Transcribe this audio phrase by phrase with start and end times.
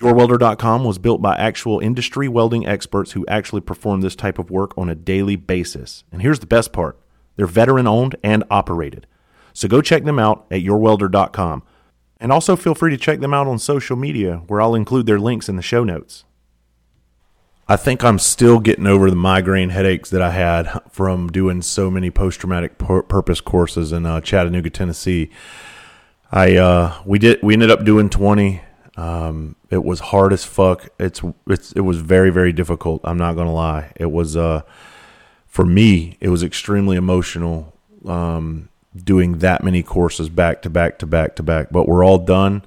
[0.00, 4.76] YourWelder.com was built by actual industry welding experts who actually perform this type of work
[4.78, 6.04] on a daily basis.
[6.12, 6.98] And here's the best part
[7.36, 9.06] they're veteran owned and operated.
[9.52, 11.64] So go check them out at YourWelder.com.
[12.20, 15.20] And also feel free to check them out on social media, where I'll include their
[15.20, 16.24] links in the show notes.
[17.68, 21.90] I think I'm still getting over the migraine headaches that I had from doing so
[21.90, 25.30] many post traumatic purpose courses in uh, Chattanooga, Tennessee.
[26.32, 28.62] I uh, we did we ended up doing 20
[28.98, 30.88] um, it was hard as fuck.
[30.98, 33.00] It's it's it was very very difficult.
[33.04, 33.92] I'm not gonna lie.
[33.94, 34.62] It was uh
[35.46, 37.72] for me it was extremely emotional
[38.04, 41.68] um, doing that many courses back to back to back to back.
[41.70, 42.64] But we're all done,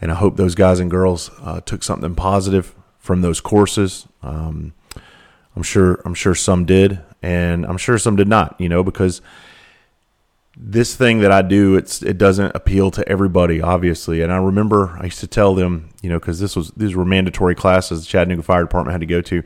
[0.00, 4.08] and I hope those guys and girls uh, took something positive from those courses.
[4.20, 4.74] Um,
[5.54, 8.60] I'm sure I'm sure some did, and I'm sure some did not.
[8.60, 9.22] You know because
[10.64, 14.22] this thing that I do, it's it doesn't appeal to everybody, obviously.
[14.22, 17.04] And I remember I used to tell them, you know, because this was these were
[17.04, 19.42] mandatory classes the Chattanooga Fire Department had to go to.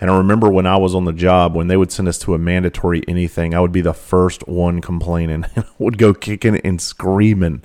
[0.00, 2.34] And I remember when I was on the job, when they would send us to
[2.34, 6.80] a mandatory anything, I would be the first one complaining and would go kicking and
[6.80, 7.62] screaming.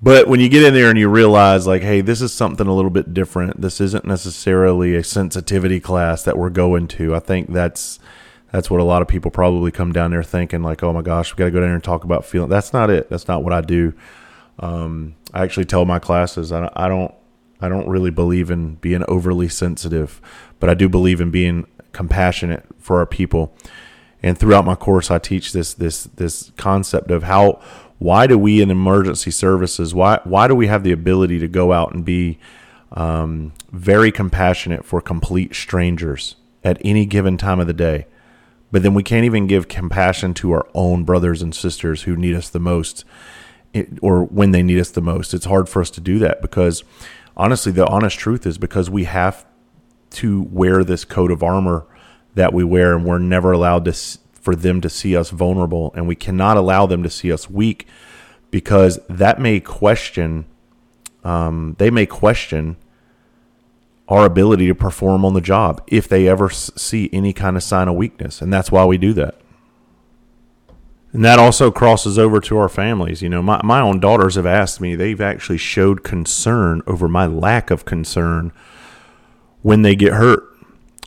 [0.00, 2.74] But when you get in there and you realize, like, hey, this is something a
[2.74, 3.60] little bit different.
[3.60, 7.14] This isn't necessarily a sensitivity class that we're going to.
[7.14, 8.00] I think that's
[8.52, 11.32] that's what a lot of people probably come down there thinking like, oh my gosh,
[11.32, 12.50] we got to go down there and talk about feeling.
[12.50, 13.08] That's not it.
[13.08, 13.94] That's not what I do.
[14.58, 17.12] Um, I actually tell my classes I, I don't
[17.60, 20.20] I don't really believe in being overly sensitive,
[20.60, 23.56] but I do believe in being compassionate for our people.
[24.22, 27.60] And throughout my course, I teach this this this concept of how
[27.98, 31.72] why do we in emergency services why why do we have the ability to go
[31.72, 32.38] out and be
[32.92, 38.06] um, very compassionate for complete strangers at any given time of the day?
[38.72, 42.34] But then we can't even give compassion to our own brothers and sisters who need
[42.34, 43.04] us the most
[44.00, 45.32] or when they need us the most.
[45.32, 46.82] It's hard for us to do that because
[47.36, 49.46] honestly, the honest truth is because we have
[50.10, 51.86] to wear this coat of armor
[52.34, 53.92] that we wear and we're never allowed to
[54.32, 57.86] for them to see us vulnerable and we cannot allow them to see us weak
[58.50, 60.44] because that may question
[61.22, 62.76] um, they may question
[64.12, 67.88] our ability to perform on the job if they ever see any kind of sign
[67.88, 68.42] of weakness.
[68.42, 69.40] And that's why we do that.
[71.14, 73.22] And that also crosses over to our families.
[73.22, 77.24] You know, my, my own daughters have asked me, they've actually showed concern over my
[77.24, 78.52] lack of concern
[79.62, 80.44] when they get hurt.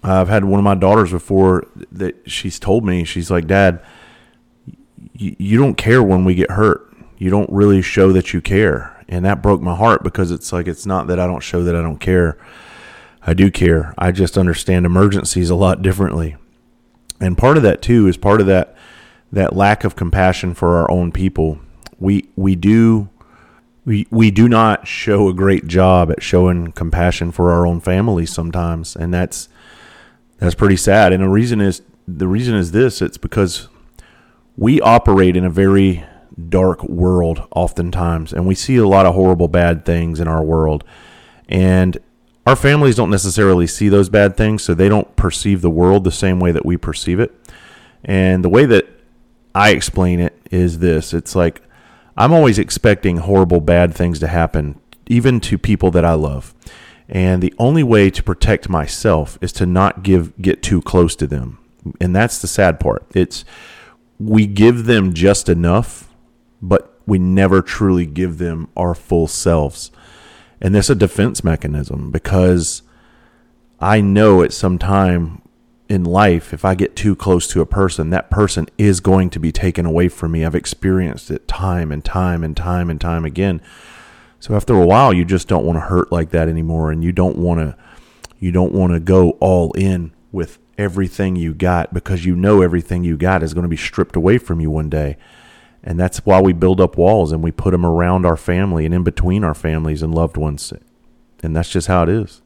[0.01, 3.85] I've had one of my daughters before that she's told me, she's like, Dad,
[5.13, 6.91] you, you don't care when we get hurt.
[7.19, 9.05] You don't really show that you care.
[9.07, 11.75] And that broke my heart because it's like, it's not that I don't show that
[11.75, 12.39] I don't care
[13.25, 13.94] I do care.
[13.97, 16.38] I just understand emergencies a lot differently.
[17.19, 18.75] And part of that too is part of that
[19.31, 21.59] that lack of compassion for our own people.
[22.00, 23.09] We we do
[23.86, 28.31] we we do not show a great job at showing compassion for our own families
[28.31, 29.50] sometimes, and that's
[30.38, 31.13] that's pretty sad.
[31.13, 33.69] And the reason is the reason is this: it's because
[34.57, 36.03] we operate in a very
[36.50, 40.84] dark world oftentimes, and we see a lot of horrible bad things in our world.
[41.47, 41.97] And
[42.45, 46.11] our families don't necessarily see those bad things, so they don't perceive the world the
[46.11, 47.33] same way that we perceive it.
[48.03, 48.88] And the way that
[49.56, 51.62] I explain it is this it's like
[52.18, 56.53] I'm always expecting horrible, bad things to happen, even to people that I love.
[57.09, 61.27] And the only way to protect myself is to not give get too close to
[61.27, 61.59] them.
[62.00, 63.06] And that's the sad part.
[63.13, 63.45] It's
[64.19, 66.09] we give them just enough,
[66.62, 69.92] but we never truly give them our full selves.
[70.62, 72.81] And that's a defense mechanism because
[73.80, 75.42] I know at some time
[75.88, 79.40] in life, if I get too close to a person, that person is going to
[79.40, 80.44] be taken away from me.
[80.44, 83.62] I've experienced it time and time and time and time again.
[84.40, 87.12] So after a while, you just don't want to hurt like that anymore, and you
[87.12, 87.75] don't want to
[88.40, 93.04] you don't want to go all in with everything you got because you know everything
[93.04, 95.18] you got is going to be stripped away from you one day.
[95.85, 98.93] And that's why we build up walls and we put them around our family and
[98.93, 100.73] in between our families and loved ones.
[101.43, 102.41] And that's just how it is.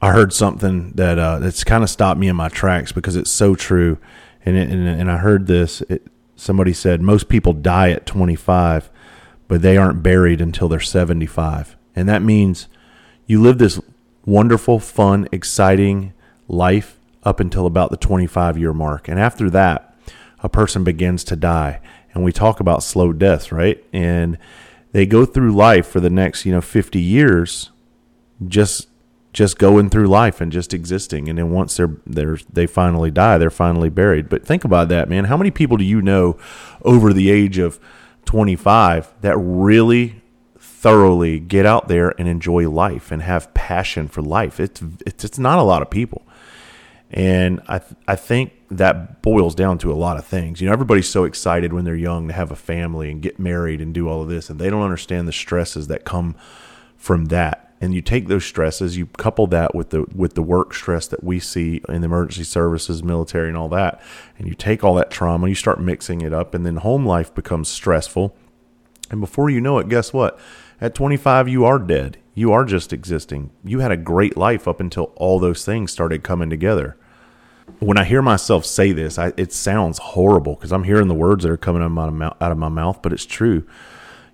[0.00, 3.30] I heard something that uh, that's kind of stopped me in my tracks because it's
[3.30, 3.98] so true.
[4.46, 5.82] And it, and, and I heard this.
[5.82, 6.06] It,
[6.36, 8.88] somebody said most people die at 25,
[9.46, 11.76] but they aren't buried until they're 75.
[11.94, 12.68] And that means
[13.26, 13.78] you live this
[14.24, 16.14] wonderful, fun, exciting
[16.46, 19.08] life up until about the 25 year mark.
[19.08, 19.94] And after that,
[20.40, 21.80] a person begins to die.
[22.18, 23.82] And we talk about slow death, right?
[23.92, 24.38] And
[24.90, 27.70] they go through life for the next, you know, 50 years
[28.48, 28.88] just
[29.32, 31.28] just going through life and just existing.
[31.28, 34.28] And then once they're they're they finally die they're finally buried.
[34.28, 35.26] But think about that man.
[35.26, 36.36] How many people do you know
[36.82, 37.78] over the age of
[38.24, 40.20] 25 that really
[40.58, 44.58] thoroughly get out there and enjoy life and have passion for life?
[44.58, 46.26] It's it's, it's not a lot of people.
[47.12, 50.60] And I I think that boils down to a lot of things.
[50.60, 53.80] You know, everybody's so excited when they're young to have a family and get married
[53.80, 56.34] and do all of this, and they don't understand the stresses that come
[56.96, 60.74] from that and you take those stresses, you couple that with the with the work
[60.74, 64.00] stress that we see in the emergency services, military, and all that,
[64.38, 67.34] and you take all that trauma, you start mixing it up, and then home life
[67.34, 68.36] becomes stressful.
[69.10, 70.38] And before you know it, guess what?
[70.80, 72.18] At 25, you are dead.
[72.34, 73.50] You are just existing.
[73.64, 76.96] You had a great life up until all those things started coming together.
[77.80, 81.44] When I hear myself say this, I, it sounds horrible because I'm hearing the words
[81.44, 83.64] that are coming out of, my, out of my mouth, but it's true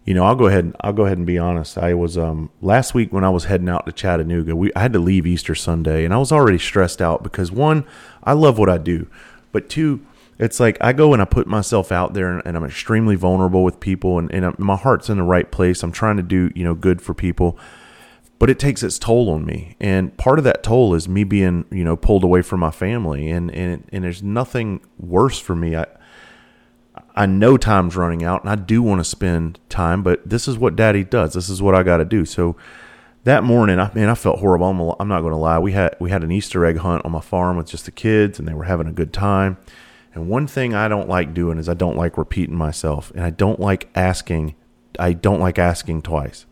[0.05, 0.65] you know, I'll go ahead.
[0.65, 1.79] And, I'll go ahead and be honest.
[1.79, 4.55] I was um, last week when I was heading out to Chattanooga.
[4.55, 7.85] We I had to leave Easter Sunday, and I was already stressed out because one,
[8.23, 9.07] I love what I do,
[9.53, 10.05] but two,
[10.39, 13.65] it's like I go and I put myself out there, and, and I'm extremely vulnerable
[13.65, 15.83] with people, and, and my heart's in the right place.
[15.83, 17.59] I'm trying to do you know good for people,
[18.39, 21.65] but it takes its toll on me, and part of that toll is me being
[21.71, 25.77] you know pulled away from my family, and and and there's nothing worse for me.
[25.77, 25.87] I
[27.17, 30.59] I know time's running out and I do want to spend time, but this is
[30.59, 31.35] what daddy does.
[31.35, 32.25] This is what I got to do.
[32.25, 32.57] So
[33.23, 34.67] that morning, I mean, I felt horrible.
[34.67, 35.59] I'm, I'm not going to lie.
[35.59, 38.39] We had, we had an Easter egg hunt on my farm with just the kids
[38.39, 39.59] and they were having a good time.
[40.13, 43.31] And one thing I don't like doing is I don't like repeating myself and I
[43.31, 44.55] don't like asking,
[44.99, 46.47] I don't like asking twice.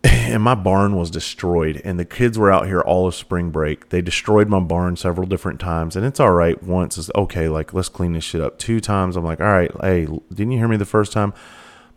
[0.04, 3.90] and my barn was destroyed and the kids were out here all of spring break.
[3.90, 6.62] They destroyed my barn several different times and it's all right.
[6.62, 8.58] Once it's okay like let's clean this shit up.
[8.58, 11.34] Two times i'm like all right hey didn't you hear me the first time?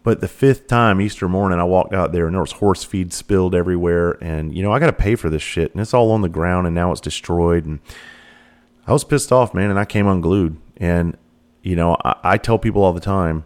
[0.03, 3.13] But the fifth time easter morning i walked out there and there was horse feed
[3.13, 6.21] spilled everywhere and you know i gotta pay for this shit and it's all on
[6.21, 7.79] the ground and now it's destroyed and
[8.85, 10.57] i was pissed off man and i came unglued.
[10.75, 11.15] And
[11.61, 13.45] you know i, I tell people all the time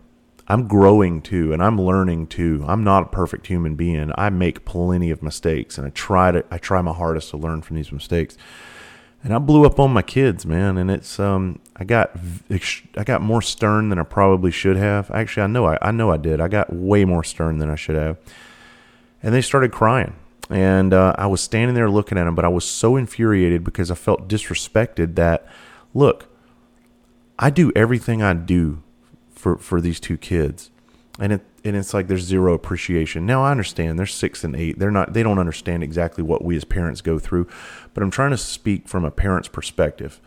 [0.49, 2.63] I'm growing too and I'm learning too.
[2.67, 4.11] I'm not a perfect human being.
[4.17, 7.61] I make plenty of mistakes and I try to I try my hardest to learn
[7.61, 8.37] from these mistakes.
[9.23, 12.11] And I blew up on my kids, man, and it's um I got
[12.49, 15.11] I got more stern than I probably should have.
[15.11, 16.39] Actually, I know I, I know I did.
[16.39, 18.17] I got way more stern than I should have.
[19.21, 20.15] And they started crying.
[20.49, 23.91] And uh, I was standing there looking at them, but I was so infuriated because
[23.91, 25.45] I felt disrespected that
[25.93, 26.27] look,
[27.37, 28.81] I do everything I do
[29.37, 30.71] for for these two kids,
[31.19, 33.25] and it and it's like there's zero appreciation.
[33.25, 34.79] Now I understand they're six and eight.
[34.79, 35.13] They're not.
[35.13, 37.47] They don't understand exactly what we as parents go through,
[37.93, 40.19] but I'm trying to speak from a parent's perspective,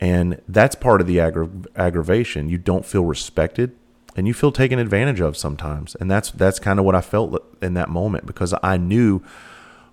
[0.00, 2.48] and that's part of the aggra- aggravation.
[2.48, 3.76] You don't feel respected,
[4.16, 7.42] and you feel taken advantage of sometimes, and that's that's kind of what I felt
[7.62, 9.22] in that moment because I knew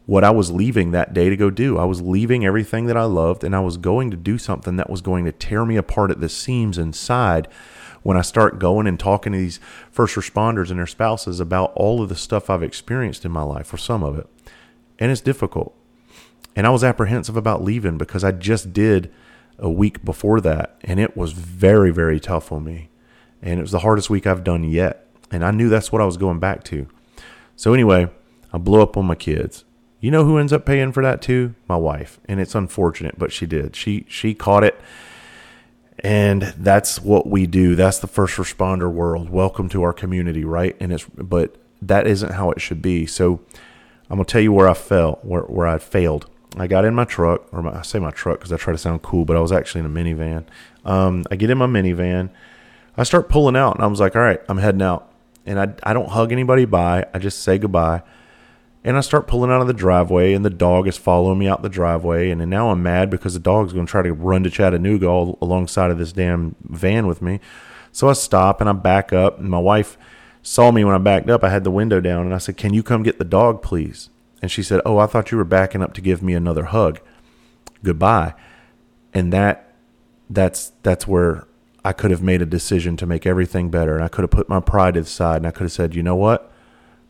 [0.05, 1.77] what I was leaving that day to go do.
[1.77, 4.89] I was leaving everything that I loved and I was going to do something that
[4.89, 7.47] was going to tear me apart at the seams inside
[8.03, 9.59] when I start going and talking to these
[9.91, 13.73] first responders and their spouses about all of the stuff I've experienced in my life,
[13.73, 14.27] or some of it.
[14.99, 15.75] And it's difficult.
[16.55, 19.11] And I was apprehensive about leaving because I just did
[19.57, 22.89] a week before that, and it was very, very tough on me.
[23.41, 25.07] And it was the hardest week I've done yet.
[25.31, 26.87] And I knew that's what I was going back to.
[27.55, 28.09] So, anyway,
[28.51, 29.65] I blew up on my kids.
[29.99, 31.55] You know who ends up paying for that too?
[31.67, 32.19] My wife.
[32.25, 33.75] And it's unfortunate, but she did.
[33.75, 34.79] She she caught it
[35.99, 37.75] and that's what we do.
[37.75, 39.29] That's the first responder world.
[39.29, 40.75] Welcome to our community right?
[40.79, 43.05] And it's but that isn't how it should be.
[43.05, 43.41] So
[44.09, 46.29] i'm going to tell you where i fell where, where i failed.
[46.55, 48.77] I got in my truck or my, i say my truck because i try to
[48.77, 50.45] sound cool but i was actually in a minivan.
[50.85, 52.29] Um, i get in my minivan.
[52.97, 55.09] I start pulling out and i was like all right i'm heading out.
[55.45, 58.03] And i, I don't hug anybody bye i just say goodbye
[58.83, 61.61] and I start pulling out of the driveway, and the dog is following me out
[61.61, 62.29] the driveway.
[62.29, 65.37] And now I'm mad because the dog's going to try to run to Chattanooga all
[65.41, 67.39] alongside of this damn van with me.
[67.91, 69.39] So I stop and I back up.
[69.39, 69.97] And my wife
[70.41, 71.43] saw me when I backed up.
[71.43, 74.09] I had the window down, and I said, Can you come get the dog, please?
[74.41, 76.99] And she said, Oh, I thought you were backing up to give me another hug.
[77.83, 78.33] Goodbye.
[79.13, 79.73] and that
[80.29, 81.47] that's that's where
[81.85, 83.95] I could have made a decision to make everything better.
[83.95, 86.15] And I could have put my pride aside and I could have said, you know
[86.15, 86.51] what?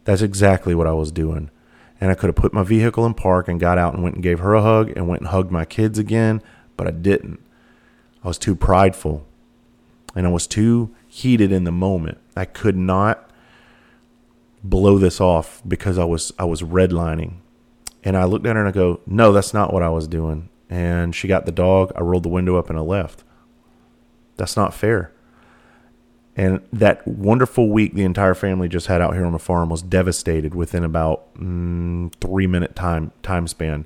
[0.04, 1.50] That's exactly what I was doing.
[2.02, 4.24] And I could have put my vehicle in park and got out and went and
[4.24, 6.42] gave her a hug and went and hugged my kids again,
[6.76, 7.40] but I didn't.
[8.24, 9.26] I was too prideful
[10.16, 12.18] and I was too heated in the moment.
[12.36, 13.30] I could not
[14.64, 17.36] blow this off because I was I was redlining.
[18.04, 20.50] And I looked at her and I go, "No, that's not what I was doing."
[20.70, 21.92] And she got the dog.
[21.96, 23.24] I rolled the window up and I left.
[24.38, 25.12] That's not fair.
[26.36, 29.84] And that wonderful week the entire family just had out here on the farm was
[29.84, 33.86] devastated within about mm, three minute time time span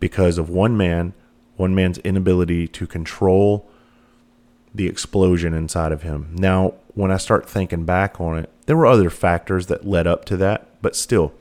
[0.00, 1.12] because of one man,
[1.56, 3.68] one man's inability to control
[4.74, 6.34] the explosion inside of him.
[6.36, 10.24] Now, when I start thinking back on it, there were other factors that led up
[10.26, 11.32] to that, but still,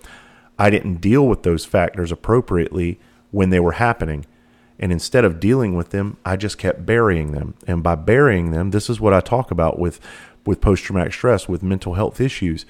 [0.58, 3.00] I didn't deal with those factors appropriately
[3.32, 4.26] when they were happening.
[4.80, 7.56] And instead of dealing with them, I just kept burying them.
[7.66, 10.00] And by burying them, this is what I talk about with,
[10.46, 12.66] with post traumatic stress, with mental health issues.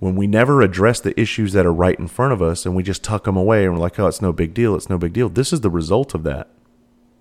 [0.00, 2.82] When we never address the issues that are right in front of us and we
[2.82, 5.14] just tuck them away and we're like, oh, it's no big deal, it's no big
[5.14, 5.30] deal.
[5.30, 6.48] This is the result of that.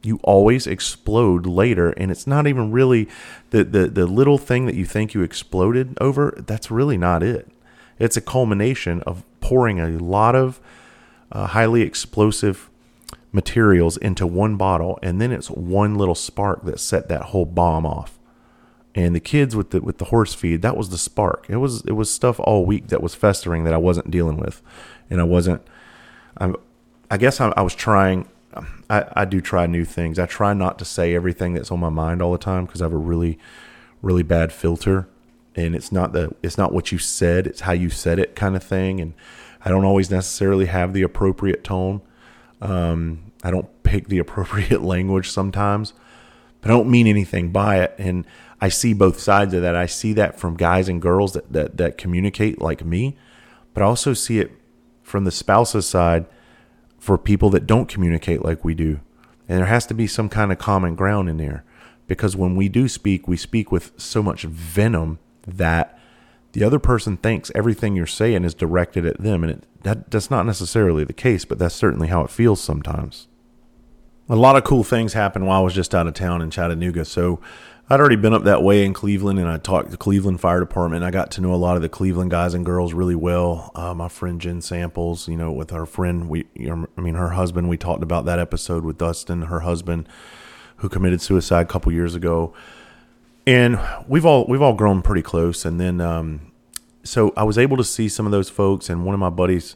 [0.05, 3.07] You always explode later, and it's not even really
[3.51, 7.48] the, the, the little thing that you think you exploded over, that's really not it.
[8.00, 10.60] It's a culmination of pouring a lot of
[11.31, 12.69] uh, highly explosive
[13.34, 17.86] materials into one bottle, and then it's one little spark that set that whole bomb
[17.86, 18.20] off.
[18.96, 21.48] And the kids with the with the horse feed, that was the spark.
[21.50, 24.62] It was it was stuff all week that was festering that I wasn't dealing with,
[25.10, 25.63] and I wasn't.
[26.38, 26.54] I,
[27.10, 28.28] I guess I, I was trying.
[28.88, 30.20] I, I do try new things.
[30.20, 32.86] I try not to say everything that's on my mind all the time because I
[32.86, 33.40] have a really,
[34.04, 35.08] really bad filter,
[35.56, 38.56] and it's not the it's not what you said, it's how you said it kind
[38.56, 39.02] of thing.
[39.02, 39.16] And
[39.66, 42.02] I don't always necessarily have the appropriate tone.
[42.63, 45.93] Um, I don't pick the appropriate language sometimes,
[46.62, 47.93] but I don't mean anything by it.
[47.98, 48.25] And
[48.62, 49.75] I see both sides of that.
[49.75, 53.17] I see that from guys and girls that, that, that communicate like me,
[53.74, 54.51] but I also see it
[55.03, 56.25] from the spouse's side
[56.98, 59.01] for people that don't communicate like we do.
[59.50, 61.65] And there has to be some kind of common ground in there
[62.08, 66.00] because when we do speak, we speak with so much venom that
[66.53, 69.43] the other person thinks everything you're saying is directed at them.
[69.43, 73.27] And it, that, that's not necessarily the case, but that's certainly how it feels sometimes.
[74.29, 77.05] A lot of cool things happened while I was just out of town in Chattanooga.
[77.05, 77.41] So
[77.89, 80.62] I'd already been up that way in Cleveland, and I talked to the Cleveland Fire
[80.62, 81.03] Department.
[81.03, 83.72] I got to know a lot of the Cleveland guys and girls really well.
[83.75, 87.67] Uh, my friend Jen Samples, you know, with her friend, we, I mean, her husband.
[87.67, 90.07] We talked about that episode with Dustin, her husband,
[90.77, 92.53] who committed suicide a couple years ago,
[93.46, 95.66] and we've all we've all grown pretty close.
[95.66, 96.52] And then, um,
[97.04, 99.76] so I was able to see some of those folks, and one of my buddies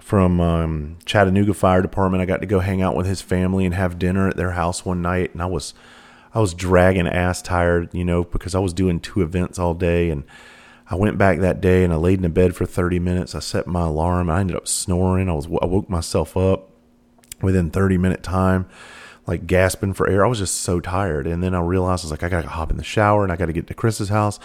[0.00, 2.22] from um, Chattanooga Fire Department.
[2.22, 4.84] I got to go hang out with his family and have dinner at their house
[4.84, 5.74] one night, and I was
[6.32, 10.10] I was dragging ass tired, you know, because I was doing two events all day,
[10.10, 10.22] and
[10.88, 13.34] I went back that day and I laid in bed for 30 minutes.
[13.34, 14.30] I set my alarm.
[14.30, 15.28] I ended up snoring.
[15.28, 16.70] I was I woke myself up
[17.42, 18.66] within 30 minute time,
[19.26, 20.24] like gasping for air.
[20.24, 22.70] I was just so tired, and then I realized I was like, I gotta hop
[22.70, 24.38] in the shower and I got to get to Chris's house.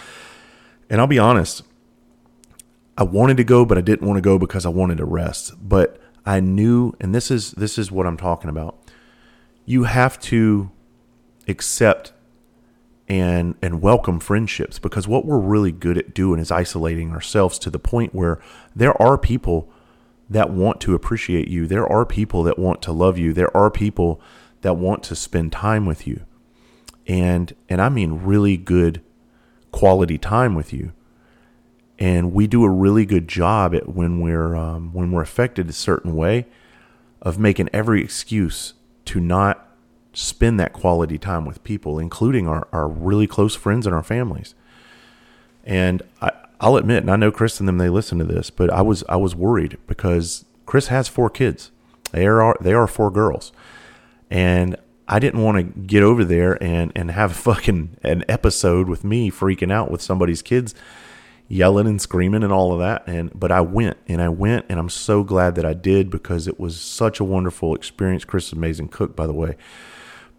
[0.90, 1.62] And I'll be honest,
[2.96, 5.54] I wanted to go, but I didn't want to go because I wanted to rest.
[5.66, 8.78] But I knew, and this is this is what I'm talking about.
[9.64, 10.70] You have to
[11.48, 12.12] accept
[13.08, 17.70] and and welcome friendships because what we're really good at doing is isolating ourselves to
[17.70, 18.40] the point where
[18.76, 19.68] there are people
[20.30, 21.66] that want to appreciate you.
[21.66, 23.32] There are people that want to love you.
[23.32, 24.20] There are people
[24.62, 26.24] that want to spend time with you.
[27.06, 29.02] And and I mean really good
[29.70, 30.92] quality time with you
[32.02, 35.72] and we do a really good job at when we're um, when we're affected a
[35.72, 36.46] certain way
[37.20, 39.68] of making every excuse to not
[40.12, 44.56] spend that quality time with people, including our, our really close friends and our families.
[45.64, 48.68] And I, I'll admit, and I know Chris and them they listen to this, but
[48.70, 51.70] I was I was worried because Chris has four kids.
[52.10, 53.52] They are they are four girls,
[54.32, 59.04] and I didn't want to get over there and and have fucking an episode with
[59.04, 60.74] me freaking out with somebody's kids
[61.48, 64.80] yelling and screaming and all of that and but I went and I went and
[64.80, 68.24] I'm so glad that I did because it was such a wonderful experience.
[68.24, 69.56] Chris is amazing cook by the way.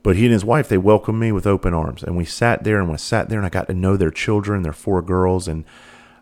[0.01, 2.79] But he and his wife they welcomed me with open arms and we sat there
[2.79, 5.65] and we sat there and I got to know their children, their four girls and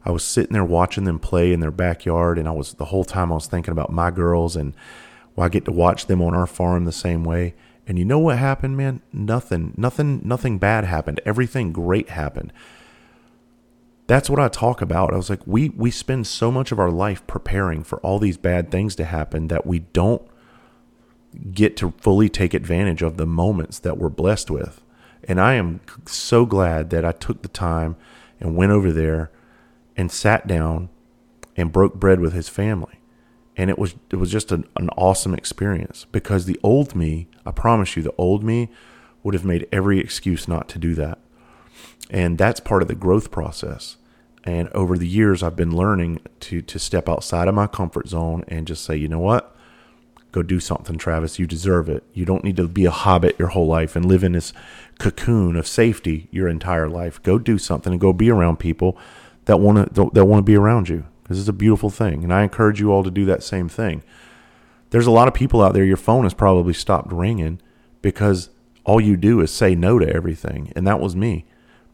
[0.04, 3.06] I was sitting there watching them play in their backyard and I was the whole
[3.06, 4.75] time I was thinking about my girls and
[5.36, 7.54] well, I get to watch them on our farm the same way.
[7.88, 9.02] And you know what happened, man?
[9.12, 11.20] Nothing, nothing, nothing bad happened.
[11.26, 12.54] Everything great happened
[14.12, 15.14] that's what I talk about.
[15.14, 18.36] I was like, we we spend so much of our life preparing for all these
[18.36, 20.22] bad things to happen that we don't
[21.54, 24.82] get to fully take advantage of the moments that we're blessed with.
[25.24, 27.96] And I am so glad that I took the time
[28.42, 29.32] and went over there
[29.96, 30.90] and sat down
[31.56, 33.00] and broke bread with his family.
[33.62, 37.51] And it was it was just an, an awesome experience because the old me, I
[37.51, 38.70] promise you, the old me
[39.22, 41.20] would have made every excuse not to do that.
[42.10, 43.98] And that's part of the growth process.
[44.44, 48.44] And over the years I've been learning to to step outside of my comfort zone
[48.48, 49.56] and just say, you know what?
[50.32, 51.38] Go do something, Travis.
[51.38, 52.03] You deserve it.
[52.15, 54.53] You don't need to be a hobbit your whole life and live in this
[54.98, 57.22] cocoon of safety your entire life.
[57.22, 58.98] Go do something and go be around people
[59.46, 62.24] that want to that want to be around you because is a beautiful thing.
[62.24, 64.04] And I encourage you all to do that same thing.
[64.90, 65.86] There's a lot of people out there.
[65.86, 67.62] Your phone has probably stopped ringing
[68.02, 68.50] because
[68.84, 71.46] all you do is say no to everything, and that was me.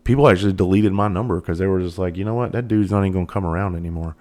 [0.03, 2.91] People actually deleted my number because they were just like, you know what, that dude's
[2.91, 4.15] not even gonna come around anymore.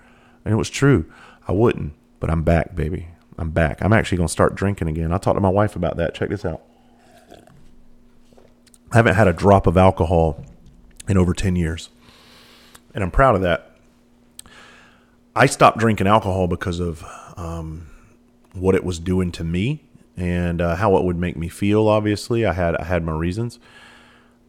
[0.44, 1.10] And it was true.
[1.48, 3.08] I wouldn't, but I'm back, baby.
[3.38, 3.82] I'm back.
[3.82, 5.12] I'm actually going to start drinking again.
[5.12, 6.14] I talked to my wife about that.
[6.14, 6.62] Check this out.
[8.92, 10.44] I haven't had a drop of alcohol
[11.08, 11.90] in over 10 years.
[12.94, 13.75] And I'm proud of that.
[15.36, 17.04] I stopped drinking alcohol because of
[17.36, 17.88] um,
[18.54, 19.84] what it was doing to me
[20.16, 21.88] and uh, how it would make me feel.
[21.88, 23.58] Obviously, I had I had my reasons,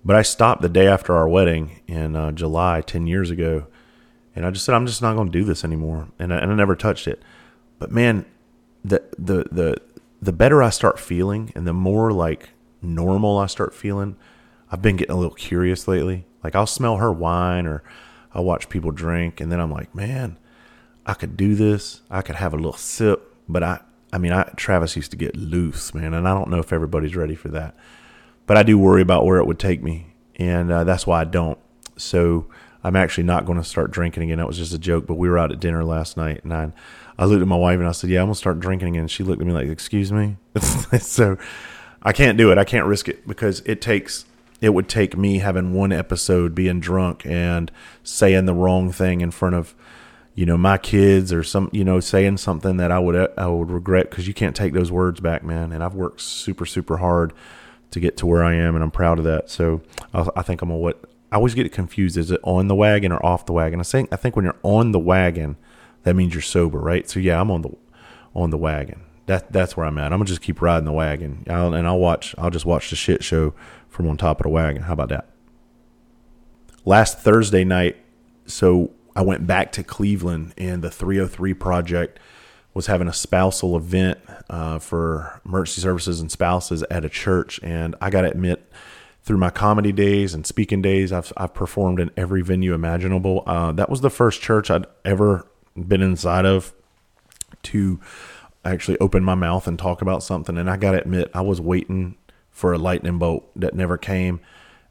[0.05, 3.67] but I stopped the day after our wedding in uh, July ten years ago,
[4.33, 6.51] and I just said I'm just not going to do this anymore, and I, and
[6.51, 7.21] I never touched it.
[7.79, 8.25] But man,
[8.83, 9.81] the the the
[10.21, 12.49] the better I start feeling and the more like
[12.81, 14.15] normal I start feeling,
[14.71, 16.25] I've been getting a little curious lately.
[16.43, 17.83] Like I'll smell her wine or
[18.33, 20.37] I'll watch people drink and then I'm like, man,
[21.07, 22.01] I could do this.
[22.11, 23.79] I could have a little sip, but I
[24.11, 27.15] I mean, I Travis used to get loose, man, and I don't know if everybody's
[27.15, 27.75] ready for that.
[28.45, 31.23] But I do worry about where it would take me, and uh, that's why I
[31.23, 31.57] don't.
[31.97, 32.47] So
[32.83, 34.37] I'm actually not going to start drinking again.
[34.37, 36.71] That was just a joke, but we were out at dinner last night, and I
[37.17, 39.23] I looked at my wife and I said, "Yeah, I'm gonna start drinking again." She
[39.23, 40.37] looked at me like, "Excuse me."
[40.99, 41.37] so
[42.03, 42.57] I can't do it.
[42.57, 44.25] I can't risk it because it takes
[44.59, 47.71] it would take me having one episode being drunk and
[48.03, 49.75] saying the wrong thing in front of
[50.37, 53.71] you know my kids or some you know saying something that I would I would
[53.71, 55.71] regret because you can't take those words back, man.
[55.71, 57.33] And I've worked super super hard
[57.89, 59.49] to get to where I am, and I'm proud of that.
[59.49, 59.81] So
[60.13, 62.17] I, I think I'm a what I always get confused.
[62.17, 63.79] Is it on the wagon or off the wagon?
[63.79, 65.57] I think I think when you're on the wagon
[66.03, 67.09] that means you're sober, right?
[67.09, 67.75] So yeah, I'm on the
[68.35, 69.01] on the wagon.
[69.25, 70.13] That that's where I'm at.
[70.13, 72.35] I'm gonna just keep riding the wagon, I'll, and I'll watch.
[72.37, 73.55] I'll just watch the shit show
[73.89, 74.83] from on top of the wagon.
[74.83, 75.29] How about that?
[76.85, 77.97] Last Thursday night,
[78.45, 82.19] so I went back to Cleveland, and the 303 Project
[82.75, 87.95] was having a spousal event uh, for emergency services and spouses at a church, and
[87.99, 88.71] I got to admit
[89.23, 93.41] through my comedy days and speaking days, I've, I've performed in every venue imaginable.
[93.47, 96.71] Uh, that was the first church I'd ever been inside of
[97.63, 97.99] to
[98.63, 100.59] actually open my mouth and talk about something.
[100.59, 102.17] And I got to admit, I was waiting
[102.51, 104.41] for a lightning bolt that never came.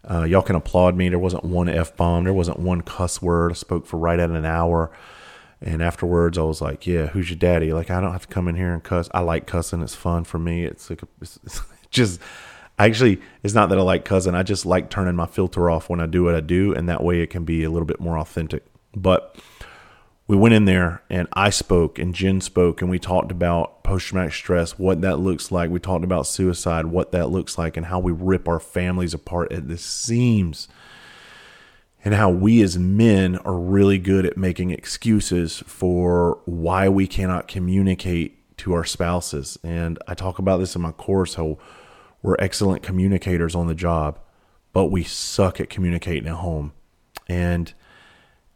[0.09, 1.09] Uh, y'all can applaud me.
[1.09, 3.53] There wasn't one F bomb, there wasn't one cuss word.
[3.53, 4.91] I spoke for right at an hour.
[5.61, 8.47] And afterwards, I was like, "Yeah, who's your daddy?" Like, I don't have to come
[8.47, 9.09] in here and cuss.
[9.15, 10.65] I like cussing; it's fun for me.
[10.65, 12.21] It's like, it's, it's just
[12.79, 14.35] actually, it's not that I like cussing.
[14.35, 17.03] I just like turning my filter off when I do what I do, and that
[17.03, 18.65] way it can be a little bit more authentic.
[18.95, 19.37] But
[20.29, 24.07] we went in there and I spoke and Jen spoke and we talked about post
[24.07, 25.71] traumatic stress, what that looks like.
[25.71, 29.53] We talked about suicide, what that looks like, and how we rip our families apart
[29.53, 30.69] at the seams.
[32.05, 37.49] And how we as men are really good at making excuses for why we cannot
[37.49, 39.59] communicate to our spouses.
[39.65, 41.59] And I talk about this in my course how
[42.23, 44.21] we're excellent communicators on the job,
[44.73, 46.73] but we suck at communicating at home.
[47.29, 47.73] And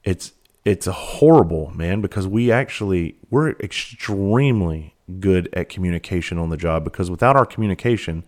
[0.04, 0.32] it's
[0.64, 7.10] it's horrible man because we actually we're extremely good at communication on the job because
[7.10, 8.24] without our communication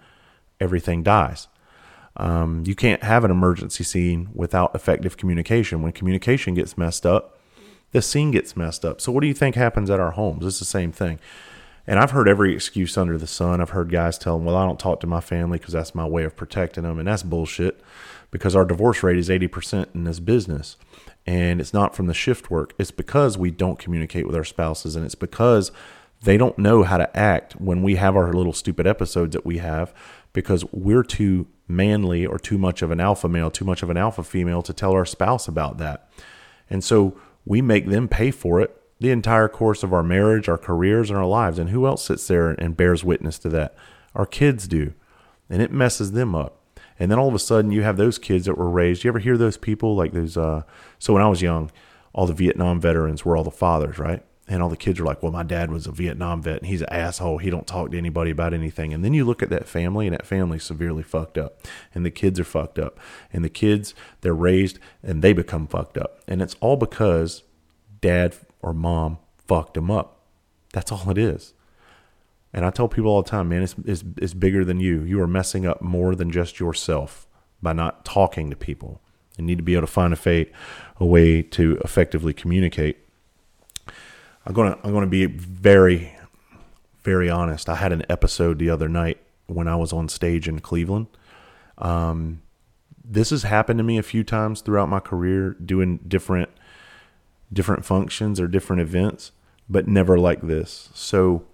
[0.60, 1.48] everything dies.
[2.16, 5.80] Um, you can't have an emergency scene without effective communication.
[5.80, 7.38] When communication gets messed up
[7.92, 9.00] the scene gets messed up.
[9.00, 10.44] So what do you think happens at our homes?
[10.44, 11.20] It's the same thing.
[11.86, 13.60] And i've heard every excuse under the sun.
[13.60, 16.06] I've heard guys tell them well i don't talk to my family because that's my
[16.06, 17.80] way of protecting them and that's bullshit
[18.30, 20.76] because our divorce rate is 80% in this business
[21.26, 22.74] and it's not from the shift work.
[22.78, 25.72] It's because we don't communicate with our spouses, and it's because
[26.22, 29.58] they don't know how to act when we have our little stupid episodes that we
[29.58, 29.92] have
[30.32, 33.96] because we're too manly or too much of an alpha male, too much of an
[33.96, 36.08] alpha female to tell our spouse about that.
[36.70, 40.58] And so we make them pay for it the entire course of our marriage, our
[40.58, 41.58] careers, and our lives.
[41.58, 43.74] And who else sits there and bears witness to that?
[44.14, 44.94] Our kids do.
[45.50, 46.61] And it messes them up.
[47.02, 49.02] And then all of a sudden, you have those kids that were raised.
[49.02, 50.36] You ever hear those people like those?
[50.36, 50.62] Uh,
[50.98, 51.72] so when I was young,
[52.12, 54.22] all the Vietnam veterans were all the fathers, right?
[54.48, 56.82] and all the kids are like, "Well, my dad was a Vietnam vet, and he's
[56.82, 57.38] an asshole.
[57.38, 60.14] He don't talk to anybody about anything." And then you look at that family, and
[60.14, 61.60] that family's severely fucked up,
[61.94, 62.98] and the kids are fucked up,
[63.32, 67.44] and the kids they're raised and they become fucked up, and it's all because
[68.00, 70.18] dad or mom fucked them up.
[70.72, 71.54] That's all it is.
[72.52, 75.02] And I tell people all the time, man, it's, it's, it's bigger than you.
[75.02, 77.26] You are messing up more than just yourself
[77.62, 79.00] by not talking to people.
[79.38, 80.52] You need to be able to find a, fate,
[80.98, 82.98] a way to effectively communicate
[84.44, 86.16] I'm gonna I'm gonna be very
[87.02, 87.68] very honest.
[87.68, 91.08] I had an episode the other night when I was on stage in Cleveland.
[91.78, 92.42] Um,
[93.04, 96.50] this has happened to me a few times throughout my career, doing different
[97.52, 99.32] different functions or different events,
[99.68, 100.90] but never like this.
[100.94, 101.44] So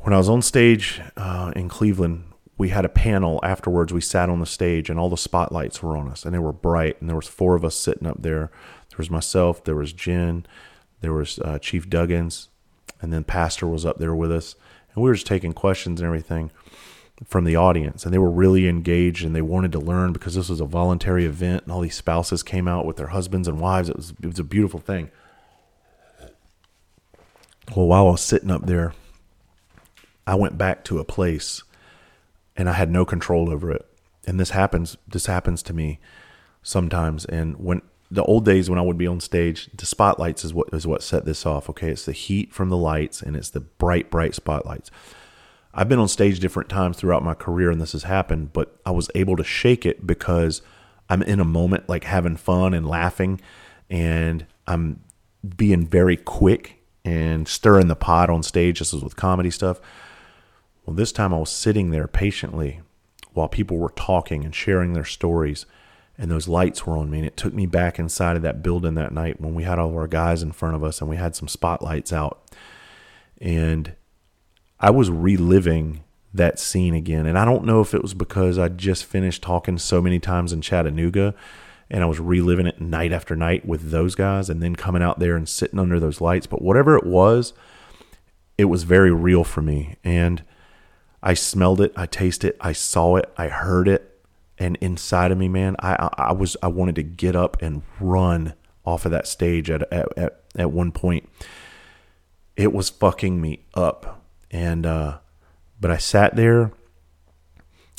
[0.00, 2.24] when I was on stage uh, in Cleveland,
[2.56, 3.92] we had a panel afterwards.
[3.92, 6.52] We sat on the stage, and all the spotlights were on us, and they were
[6.52, 7.00] bright.
[7.00, 8.50] And there was four of us sitting up there.
[8.90, 10.46] There was myself, there was Jen,
[11.00, 12.48] there was uh, Chief Duggins,
[13.00, 14.56] and then Pastor was up there with us,
[14.92, 16.50] and we were just taking questions and everything
[17.26, 20.48] from the audience, and they were really engaged and they wanted to learn because this
[20.48, 23.88] was a voluntary event, and all these spouses came out with their husbands and wives.
[23.88, 25.10] It was it was a beautiful thing.
[27.76, 28.94] Well, while I was sitting up there,
[30.28, 31.62] I went back to a place,
[32.54, 33.86] and I had no control over it.
[34.26, 34.98] And this happens.
[35.08, 36.00] This happens to me
[36.62, 37.24] sometimes.
[37.24, 40.68] And when the old days when I would be on stage, the spotlights is what
[40.72, 41.70] is what set this off.
[41.70, 44.90] Okay, it's the heat from the lights and it's the bright, bright spotlights.
[45.72, 48.90] I've been on stage different times throughout my career and this has happened, but I
[48.90, 50.60] was able to shake it because
[51.08, 53.40] I'm in a moment like having fun and laughing
[53.88, 55.00] and I'm
[55.56, 58.80] being very quick and stirring the pot on stage.
[58.80, 59.80] This is with comedy stuff.
[60.88, 62.80] Well, this time I was sitting there patiently
[63.34, 65.66] while people were talking and sharing their stories
[66.16, 67.18] and those lights were on me.
[67.18, 69.90] And it took me back inside of that building that night when we had all
[69.90, 72.42] of our guys in front of us and we had some spotlights out.
[73.38, 73.96] And
[74.80, 77.26] I was reliving that scene again.
[77.26, 80.54] And I don't know if it was because I just finished talking so many times
[80.54, 81.34] in Chattanooga
[81.90, 85.18] and I was reliving it night after night with those guys and then coming out
[85.18, 86.46] there and sitting under those lights.
[86.46, 87.52] But whatever it was,
[88.56, 89.96] it was very real for me.
[90.02, 90.42] And
[91.22, 94.24] I smelled it, I tasted it, I saw it, I heard it,
[94.58, 98.54] and inside of me, man, I, I, was I wanted to get up and run
[98.84, 101.28] off of that stage at at at, at one point.
[102.56, 105.18] It was fucking me up, and uh,
[105.80, 106.72] but I sat there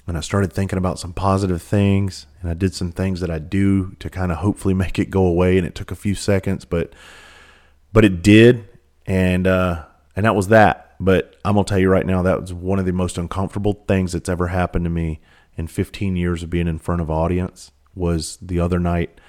[0.10, 3.38] and I started thinking about some positive things, and I did some things that I
[3.40, 6.66] do to kind of hopefully make it go away, and it took a few seconds,
[6.66, 6.94] but
[7.94, 8.68] but it did,
[9.06, 10.89] and uh, and that was that.
[11.00, 14.12] But I'm gonna tell you right now, that was one of the most uncomfortable things
[14.12, 15.22] that's ever happened to me
[15.56, 19.20] in 15 years of being in front of audience was the other night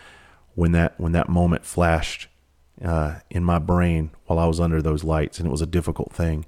[0.55, 2.29] when that when that moment flashed
[2.85, 6.13] uh, in my brain while I was under those lights, and it was a difficult
[6.13, 6.47] thing.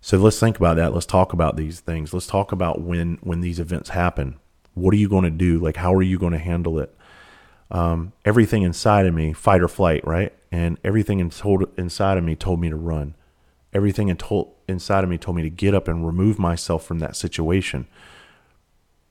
[0.00, 0.94] So let's think about that.
[0.94, 2.14] Let's talk about these things.
[2.14, 4.38] Let's talk about when when these events happen.
[4.74, 5.58] What are you going to do?
[5.58, 6.96] Like, how are you going to handle it?
[7.70, 10.32] Um, everything inside of me, fight or flight, right?
[10.50, 13.14] And everything in told, inside of me told me to run.
[13.72, 14.18] Everything in
[14.68, 17.86] inside of me told me to get up and remove myself from that situation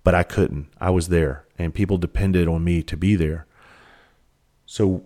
[0.03, 0.67] but I couldn't.
[0.79, 3.45] I was there, and people depended on me to be there.
[4.65, 5.03] So,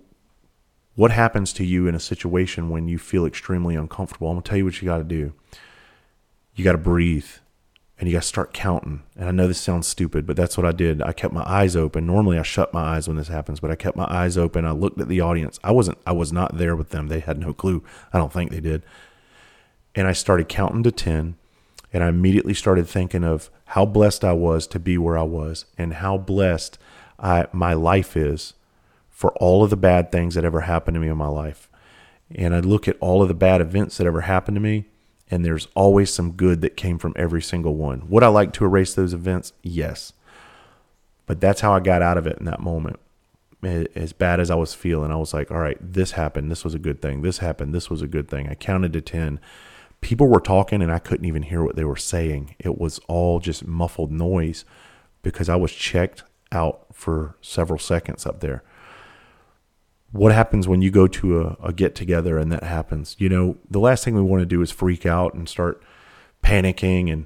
[0.95, 4.27] what happens to you in a situation when you feel extremely uncomfortable?
[4.27, 5.33] I'm going to tell you what you got to do.
[6.55, 7.27] You got to breathe
[7.97, 9.01] and you got to start counting.
[9.17, 11.01] And I know this sounds stupid, but that's what I did.
[11.01, 12.05] I kept my eyes open.
[12.05, 14.65] Normally I shut my eyes when this happens, but I kept my eyes open.
[14.65, 15.59] I looked at the audience.
[15.63, 17.07] I wasn't I was not there with them.
[17.07, 17.83] They had no clue.
[18.13, 18.83] I don't think they did.
[19.95, 21.35] And I started counting to 10
[21.93, 25.65] and I immediately started thinking of how blessed I was to be where I was
[25.77, 26.79] and how blessed
[27.19, 28.53] I, my life is
[29.09, 31.69] for all of the bad things that ever happened to me in my life.
[32.35, 34.85] And I look at all of the bad events that ever happened to me,
[35.29, 38.09] and there's always some good that came from every single one.
[38.09, 39.53] Would I like to erase those events?
[39.61, 40.13] Yes.
[41.25, 42.99] But that's how I got out of it in that moment.
[43.63, 46.51] As bad as I was feeling, I was like, all right, this happened.
[46.51, 47.21] This was a good thing.
[47.21, 47.73] This happened.
[47.73, 48.49] This was a good thing.
[48.49, 49.39] I counted to 10
[50.03, 52.55] people were talking and I couldn't even hear what they were saying.
[52.59, 54.65] It was all just muffled noise
[55.23, 58.63] because I was checked out for several seconds up there.
[60.11, 63.15] What happens when you go to a, a get together and that happens?
[63.17, 65.81] You know, the last thing we want to do is freak out and start
[66.43, 67.25] panicking and,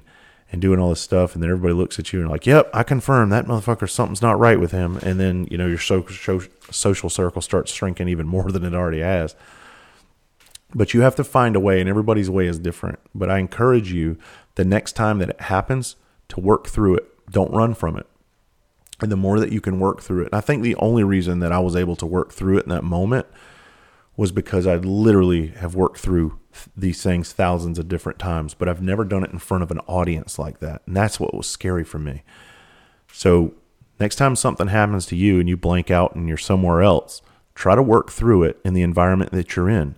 [0.50, 1.34] and doing all this stuff.
[1.34, 4.38] And then everybody looks at you and like, yep, I confirm that motherfucker, something's not
[4.38, 4.96] right with him.
[4.98, 9.00] And then, you know, your social, social circle starts shrinking even more than it already
[9.00, 9.34] has.
[10.74, 12.98] But you have to find a way, and everybody's way is different.
[13.14, 14.18] But I encourage you
[14.56, 15.96] the next time that it happens
[16.28, 17.30] to work through it.
[17.30, 18.06] Don't run from it.
[19.00, 21.52] And the more that you can work through it, I think the only reason that
[21.52, 23.26] I was able to work through it in that moment
[24.16, 26.38] was because I literally have worked through
[26.76, 29.78] these things thousands of different times, but I've never done it in front of an
[29.86, 30.82] audience like that.
[30.86, 32.24] And that's what was scary for me.
[33.12, 33.54] So,
[34.00, 37.22] next time something happens to you and you blank out and you're somewhere else,
[37.54, 39.94] try to work through it in the environment that you're in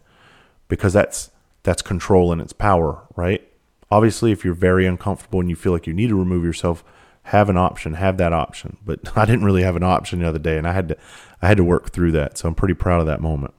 [0.70, 1.30] because that's
[1.62, 3.46] that's control and its power, right?
[3.90, 6.82] Obviously, if you're very uncomfortable and you feel like you need to remove yourself,
[7.24, 8.78] have an option, have that option.
[8.86, 10.96] But I didn't really have an option the other day and I had to
[11.42, 12.38] I had to work through that.
[12.38, 13.52] So I'm pretty proud of that moment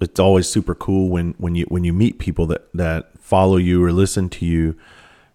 [0.00, 3.82] it's always super cool when when you when you meet people that that follow you
[3.82, 4.76] or listen to you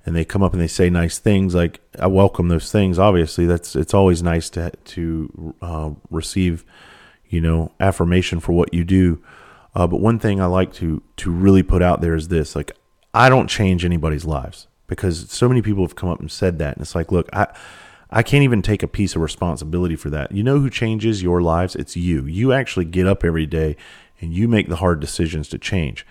[0.05, 3.45] and they come up and they say nice things like I welcome those things obviously
[3.45, 6.65] that's it's always nice to to uh, receive
[7.29, 9.21] you know affirmation for what you do
[9.75, 12.71] uh, but one thing I like to to really put out there is this like
[13.13, 16.75] I don't change anybody's lives because so many people have come up and said that
[16.75, 17.47] and it's like look I
[18.11, 20.31] I can't even take a piece of responsibility for that.
[20.31, 21.75] You know who changes your lives?
[21.75, 22.25] It's you.
[22.25, 23.75] You actually get up every day
[24.19, 26.05] and you make the hard decisions to change.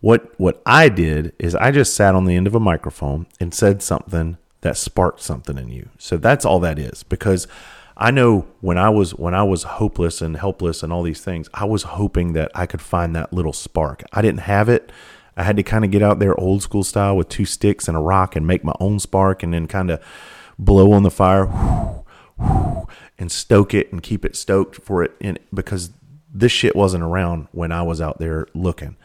[0.00, 3.52] What what I did is I just sat on the end of a microphone and
[3.52, 5.88] said something that sparked something in you.
[5.98, 7.48] So that's all that is because
[8.02, 11.50] I know when I was when I was hopeless and helpless and all these things,
[11.52, 14.02] I was hoping that I could find that little spark.
[14.10, 14.90] I didn't have it.
[15.36, 17.96] I had to kind of get out there old school style with two sticks and
[17.96, 20.02] a rock and make my own spark and then kind of
[20.58, 21.46] blow on the fire
[23.18, 25.90] and stoke it and keep it stoked for it in because
[26.32, 28.96] this shit wasn't around when I was out there looking.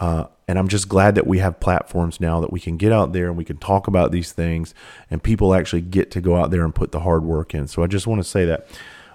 [0.00, 3.14] Uh, and I'm just glad that we have platforms now that we can get out
[3.14, 4.74] there and we can talk about these things
[5.08, 7.66] and people actually get to go out there and put the hard work in.
[7.68, 8.66] So I just want to say that.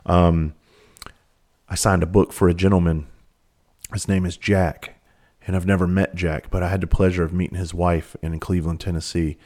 [0.08, 0.56] Um,
[1.70, 3.06] I signed a book for a gentleman.
[3.94, 5.00] His name is Jack.
[5.46, 8.40] And I've never met Jack, but I had the pleasure of meeting his wife in
[8.40, 9.38] Cleveland, Tennessee.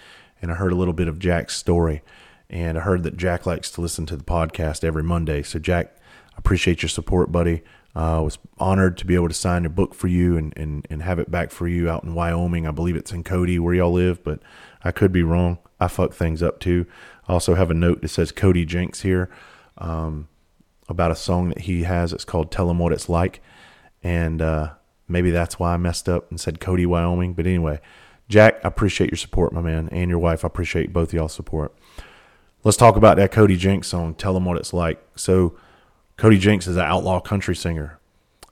[0.41, 2.04] And I heard a little bit of Jack's story.
[2.49, 5.43] And I heard that Jack likes to listen to the podcast every Monday.
[5.43, 5.97] So, Jack,
[6.34, 7.63] I appreciate your support, buddy.
[7.93, 10.88] I uh, was honored to be able to sign a book for you and, and,
[10.89, 12.65] and have it back for you out in Wyoming.
[12.65, 14.39] I believe it's in Cody where y'all live, but
[14.84, 15.58] I could be wrong.
[15.80, 16.86] I fuck things up too.
[17.27, 19.30] I also have a note that says Cody Jinks here
[19.77, 20.30] um,
[20.88, 22.13] about a song that he has.
[22.13, 23.41] It's called Tell Him What It's Like.
[24.04, 24.71] And uh,
[25.08, 27.34] maybe that's why I messed up and said Cody, Wyoming.
[27.34, 27.82] But anyway,
[28.30, 30.45] Jack, I appreciate your support, my man, and your wife.
[30.45, 31.75] I appreciate both y'all's support.
[32.63, 35.04] Let's talk about that Cody Jinks song, Tell Him What It's Like.
[35.15, 35.58] So,
[36.21, 37.97] Cody Jinks is an outlaw country singer,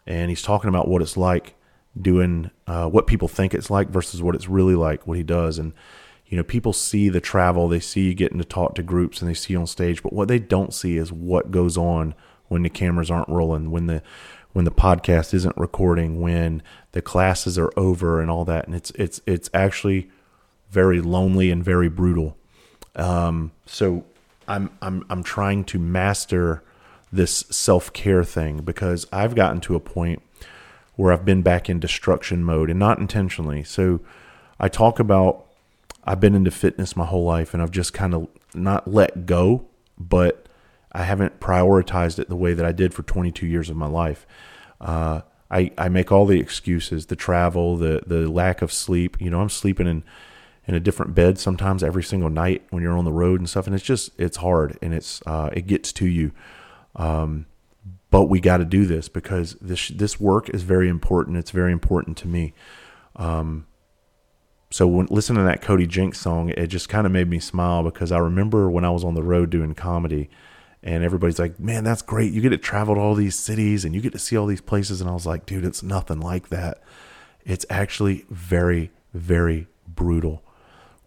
[0.08, 1.53] and he's talking about what it's like
[2.01, 5.60] doing uh, what people think it's like versus what it's really like, what he does.
[5.60, 5.73] And,
[6.25, 9.29] you know, people see the travel, they see you getting to talk to groups and
[9.29, 12.15] they see you on stage, but what they don't see is what goes on
[12.47, 14.01] when the cameras aren't rolling, when the
[14.53, 18.65] when the podcast isn't recording, when the classes are over and all that.
[18.65, 20.10] And it's it's it's actually
[20.71, 22.36] very lonely and very brutal.
[22.95, 24.05] Um, so
[24.47, 26.63] I'm I'm I'm trying to master
[27.12, 30.22] this self care thing because I've gotten to a point
[30.95, 33.63] where I've been back in destruction mode and not intentionally.
[33.63, 34.02] So
[34.60, 35.45] I talk about
[36.04, 39.65] I've been into fitness my whole life and I've just kind of not let go,
[39.98, 40.48] but
[40.91, 44.26] I haven't prioritized it the way that I did for 22 years of my life.
[44.82, 49.17] Uh, I, I make all the excuses, the travel, the, the lack of sleep.
[49.19, 50.04] You know, I'm sleeping in,
[50.67, 53.67] in a different bed sometimes every single night when you're on the road and stuff.
[53.67, 56.32] And it's just, it's hard and it's, uh, it gets to you.
[57.00, 57.46] Um,
[58.12, 61.38] but we got to do this because this this work is very important.
[61.38, 62.54] It's very important to me.
[63.16, 63.66] Um,
[64.70, 67.84] so when listening to that Cody Jinks song, it just kind of made me smile
[67.84, 70.30] because I remember when I was on the road doing comedy,
[70.84, 72.34] and everybody's like, "Man, that's great!
[72.34, 74.62] You get to travel to all these cities and you get to see all these
[74.62, 76.82] places." And I was like, "Dude, it's nothing like that.
[77.46, 80.44] It's actually very, very brutal.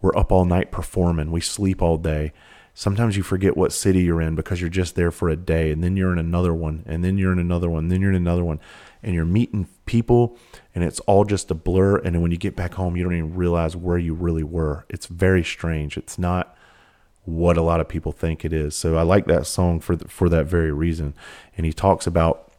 [0.01, 1.31] We're up all night performing.
[1.31, 2.33] We sleep all day."
[2.73, 5.83] Sometimes you forget what city you're in because you're just there for a day and
[5.83, 8.43] then you're in another one and then you're in another one, then you're in another
[8.43, 8.59] one
[9.03, 10.37] and you're meeting people
[10.73, 13.35] and it's all just a blur and when you get back home you don't even
[13.35, 14.85] realize where you really were.
[14.89, 15.97] It's very strange.
[15.97, 16.55] It's not
[17.25, 18.75] what a lot of people think it is.
[18.75, 21.13] So I like that song for the, for that very reason.
[21.55, 22.51] And he talks about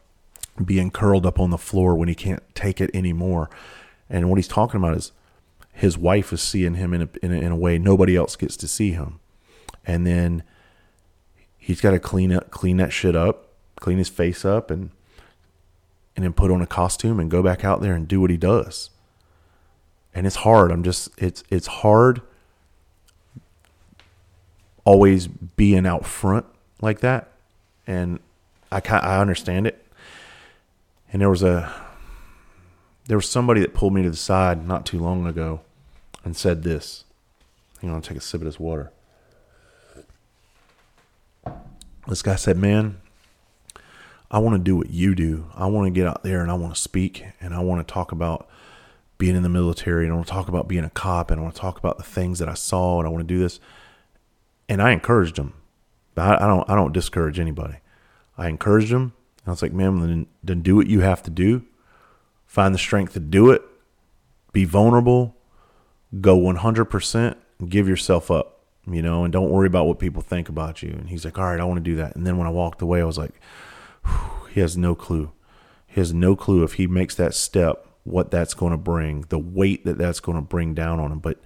[0.63, 3.49] being curled up on the floor when he can't take it anymore.
[4.09, 5.11] And what he's talking about is
[5.73, 8.55] his wife is seeing him in a, in a, in a way nobody else gets
[8.57, 9.19] to see him
[9.85, 10.43] and then
[11.57, 14.91] he's got to clean up, clean that shit up, clean his face up, and
[16.15, 18.37] and then put on a costume and go back out there and do what he
[18.37, 18.89] does.
[20.13, 20.71] And it's hard.
[20.71, 22.21] I'm just it's it's hard
[24.85, 26.45] always being out front
[26.81, 27.31] like that,
[27.85, 28.19] and
[28.71, 29.85] I I understand it.
[31.11, 31.73] And there was a
[33.07, 35.61] there was somebody that pulled me to the side not too long ago
[36.23, 37.03] and said this.
[37.81, 38.91] Hang on, I'll take a sip of this water.
[42.07, 43.01] This guy said, Man,
[44.29, 45.47] I want to do what you do.
[45.55, 47.93] I want to get out there and I want to speak and I want to
[47.93, 48.47] talk about
[49.17, 51.43] being in the military and I want to talk about being a cop and I
[51.43, 53.59] want to talk about the things that I saw and I want to do this.
[54.67, 55.53] And I encouraged him.
[56.17, 57.75] I, I don't I don't discourage anybody.
[58.37, 59.13] I encouraged him.
[59.47, 61.63] I was like, man, then, then do what you have to do.
[62.47, 63.61] Find the strength to do it.
[64.53, 65.35] Be vulnerable.
[66.19, 68.54] Go 100% and give yourself up,
[68.87, 70.91] you know, and don't worry about what people think about you.
[70.91, 72.15] And he's like, all right, I want to do that.
[72.15, 73.33] And then when I walked away, I was like,
[74.51, 75.31] he has no clue.
[75.87, 79.39] He has no clue if he makes that step, what that's going to bring, the
[79.39, 81.19] weight that that's going to bring down on him.
[81.19, 81.39] But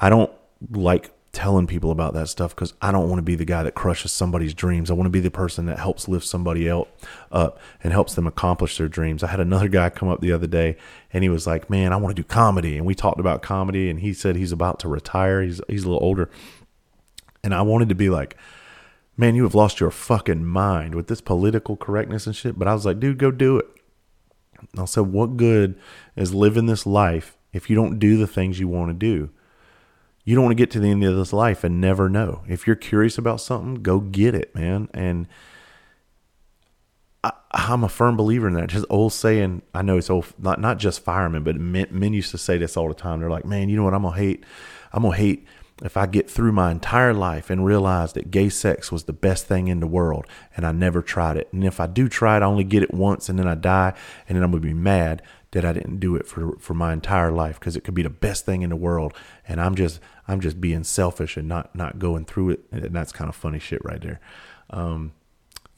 [0.00, 0.32] I don't
[0.70, 3.74] like telling people about that stuff because I don't want to be the guy that
[3.74, 4.90] crushes somebody's dreams.
[4.90, 6.88] I want to be the person that helps lift somebody else
[7.30, 9.22] up and helps them accomplish their dreams.
[9.22, 10.78] I had another guy come up the other day
[11.12, 13.90] and he was like, "Man, I want to do comedy." And we talked about comedy
[13.90, 15.42] and he said he's about to retire.
[15.42, 16.30] He's he's a little older.
[17.44, 18.34] And I wanted to be like,
[19.18, 22.72] "Man, you have lost your fucking mind with this political correctness and shit." But I
[22.72, 23.66] was like, "Dude, go do it."
[24.78, 25.78] I said, "What good
[26.16, 29.28] is living this life if you don't do the things you want to do?"
[30.26, 32.42] You don't want to get to the end of this life and never know.
[32.48, 34.88] If you're curious about something, go get it, man.
[34.92, 35.28] And
[37.22, 38.68] I, am a firm believer in that.
[38.68, 42.32] Just old saying, I know it's old, not not just firemen, but men, men used
[42.32, 43.20] to say this all the time.
[43.20, 43.94] They're like, man, you know what?
[43.94, 44.44] I'm gonna hate.
[44.92, 45.46] I'm gonna hate
[45.84, 49.46] if I get through my entire life and realize that gay sex was the best
[49.46, 51.52] thing in the world and I never tried it.
[51.52, 53.92] And if I do try it, I only get it once and then I die
[54.26, 55.22] and then I'm going to be mad
[55.56, 58.10] that I didn't do it for, for my entire life because it could be the
[58.10, 59.14] best thing in the world.
[59.48, 62.60] And I'm just, I'm just being selfish and not, not going through it.
[62.70, 64.20] And that's kind of funny shit right there.
[64.68, 65.12] Um,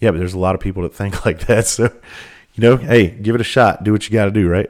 [0.01, 1.69] yeah, but there's a lot of people that think like that.
[1.69, 1.85] So,
[2.55, 3.85] you know, hey, give it a shot.
[3.85, 4.69] Do what you got to do, right?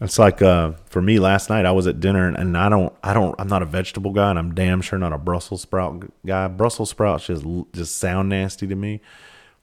[0.00, 1.66] It's like uh, for me last night.
[1.66, 4.30] I was at dinner and, and, I don't, I don't, I'm not a vegetable guy,
[4.30, 6.48] and I'm damn sure not a Brussels sprout guy.
[6.48, 9.02] Brussels sprouts just just sound nasty to me.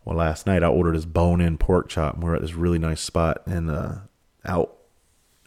[0.05, 2.13] Well, last night I ordered this bone-in pork chop.
[2.13, 3.95] And we're at this really nice spot, and uh,
[4.45, 4.71] out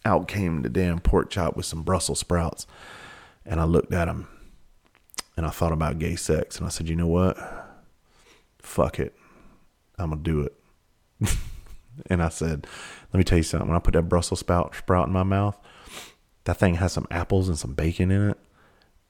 [0.05, 2.67] out came the damn pork chop with some Brussels sprouts.
[3.47, 4.29] And I looked at them,
[5.37, 7.37] and I thought about gay sex, and I said, you know what?
[8.59, 9.17] Fuck it,
[9.97, 10.55] I'm gonna do it.
[12.11, 12.67] and I said,
[13.13, 13.69] let me tell you something.
[13.69, 15.57] When I put that Brussels sprout sprout in my mouth,
[16.45, 18.39] that thing has some apples and some bacon in it,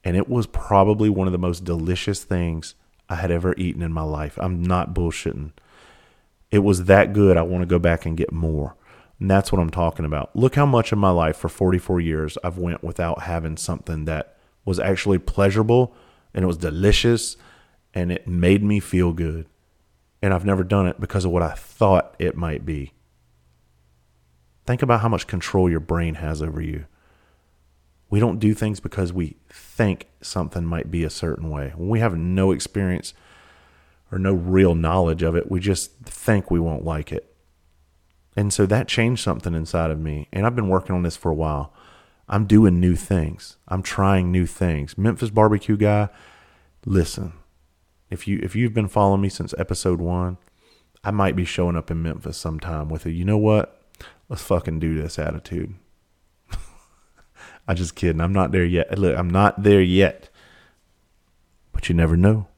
[0.05, 2.75] and it was probably one of the most delicious things
[3.09, 4.39] I had ever eaten in my life.
[4.39, 5.53] I'm not bullshitting.
[6.51, 7.37] It was that good.
[7.37, 8.75] I want to go back and get more.
[9.21, 10.35] And that's what I'm talking about.
[10.37, 14.37] Look how much of my life for 44 years I've went without having something that
[14.65, 15.95] was actually pleasurable
[16.35, 17.37] and it was delicious
[17.95, 19.47] and it made me feel good.
[20.23, 22.93] And I've never done it because of what I thought it might be.
[24.67, 26.85] Think about how much control your brain has over you.
[28.11, 31.73] We don't do things because we think something might be a certain way.
[31.77, 33.13] When we have no experience
[34.11, 37.35] or no real knowledge of it, we just think we won't like it.
[38.37, 40.29] And so that changed something inside of me.
[40.33, 41.73] And I've been working on this for a while.
[42.29, 43.57] I'm doing new things.
[43.67, 44.97] I'm trying new things.
[44.97, 46.09] Memphis barbecue guy,
[46.87, 47.33] listen.
[48.11, 50.39] If you if you've been following me since episode 1,
[51.05, 53.83] I might be showing up in Memphis sometime with a you know what?
[54.29, 55.75] Let's fucking do this attitude.
[57.69, 58.23] I just kidding.
[58.23, 58.99] I'm not there yet.
[58.99, 60.31] Look, I'm not there yet.
[61.73, 62.49] But you never know.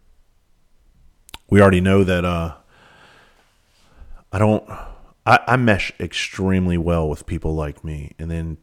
[1.50, 2.54] We already know that uh
[4.32, 4.64] I don't
[5.26, 8.12] I, I mesh extremely well with people like me.
[8.20, 8.58] And then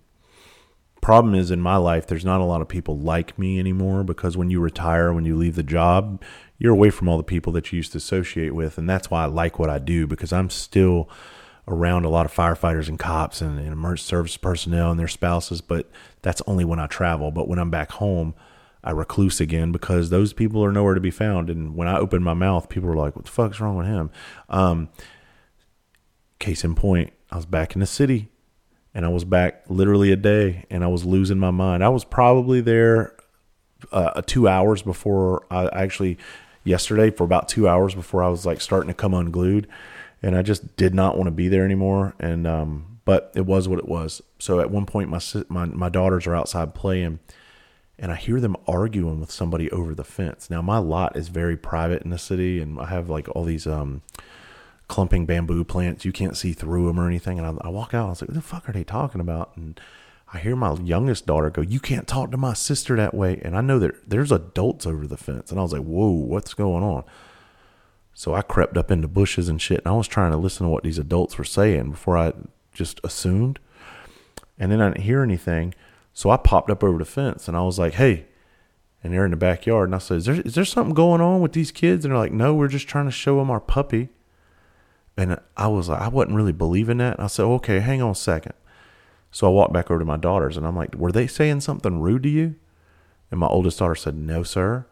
[1.01, 4.37] problem is in my life there's not a lot of people like me anymore because
[4.37, 6.23] when you retire, when you leave the job,
[6.57, 8.77] you're away from all the people that you used to associate with.
[8.77, 11.09] And that's why I like what I do because I'm still
[11.67, 15.61] around a lot of firefighters and cops and, and emergency service personnel and their spouses,
[15.61, 15.89] but
[16.21, 17.31] that's only when I travel.
[17.31, 18.33] But when I'm back home,
[18.83, 21.49] I recluse again because those people are nowhere to be found.
[21.49, 24.09] And when I open my mouth, people are like, "What the fuck's wrong with him?"
[24.49, 24.89] Um,
[26.39, 28.29] case in point, I was back in the city,
[28.93, 31.83] and I was back literally a day, and I was losing my mind.
[31.83, 33.13] I was probably there
[33.91, 36.17] uh, two hours before I actually
[36.63, 39.67] yesterday for about two hours before I was like starting to come unglued
[40.21, 42.15] and I just did not want to be there anymore.
[42.19, 44.21] And um, but it was what it was.
[44.39, 47.19] So at one point, my my my daughters are outside playing,
[47.97, 50.49] and I hear them arguing with somebody over the fence.
[50.49, 53.67] Now my lot is very private in the city, and I have like all these
[53.67, 54.01] um
[54.87, 56.05] clumping bamboo plants.
[56.05, 57.39] You can't see through them or anything.
[57.39, 58.07] And I, I walk out.
[58.07, 59.79] I was like, "What the fuck are they talking about?" And
[60.33, 63.55] I hear my youngest daughter go, "You can't talk to my sister that way." And
[63.55, 66.83] I know that there's adults over the fence, and I was like, "Whoa, what's going
[66.83, 67.03] on?"
[68.17, 70.71] So I crept up into bushes and shit, and I was trying to listen to
[70.71, 72.33] what these adults were saying before I
[72.73, 73.59] just assumed.
[74.57, 75.75] And then I didn't hear anything.
[76.13, 78.25] So I popped up over the fence and I was like, hey,
[79.03, 79.89] and they're in the backyard.
[79.89, 82.03] And I said, is there, is there something going on with these kids?
[82.03, 84.09] And they're like, no, we're just trying to show them our puppy.
[85.15, 87.17] And I was like, I wasn't really believing that.
[87.17, 88.53] And I said, okay, hang on a second.
[89.29, 91.99] So I walked back over to my daughters and I'm like, were they saying something
[91.99, 92.55] rude to you?
[93.29, 94.87] And my oldest daughter said, no, sir.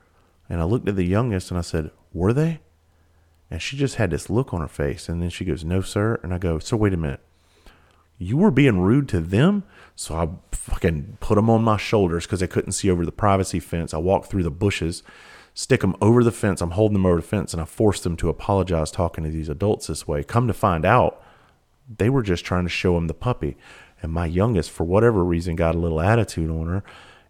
[0.48, 2.60] And I looked at the youngest and I said, were they?
[3.50, 5.08] And she just had this look on her face.
[5.08, 6.20] And then she goes, no, sir.
[6.24, 7.22] And I go, so wait a minute.
[8.18, 9.64] You were being rude to them?
[9.96, 13.60] So I fucking put them on my shoulders because they couldn't see over the privacy
[13.60, 13.94] fence.
[13.94, 15.04] I walked through the bushes
[15.56, 16.62] stick them over the fence.
[16.62, 19.50] I'm holding them over the fence, and I forced them to apologize talking to these
[19.50, 20.24] adults this way.
[20.24, 21.24] Come to find out,
[21.98, 23.58] they were just trying to show him the puppy.
[24.04, 26.84] And my youngest, for whatever reason, got a little attitude on her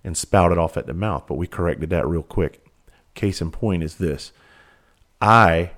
[0.03, 1.25] and spouted off at the mouth.
[1.27, 2.65] But we corrected that real quick.
[3.13, 4.33] Case in point is this
[5.21, 5.71] I,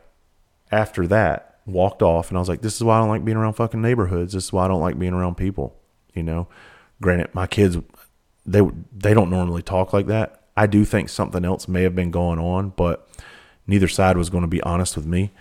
[0.72, 3.38] after that, walked off and I was like, this is why I don't like being
[3.38, 4.34] around fucking neighborhoods.
[4.34, 5.78] This is why I don't like being around people.
[6.14, 6.48] You know,
[7.02, 7.78] granted, my kids,
[8.46, 8.62] they,
[8.96, 10.42] they don't normally talk like that.
[10.56, 13.08] I do think something else may have been going on, but
[13.68, 15.32] neither side was going to be honest with me